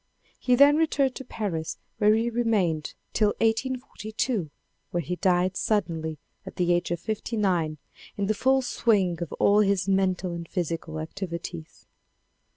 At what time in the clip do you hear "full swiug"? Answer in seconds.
8.33-9.21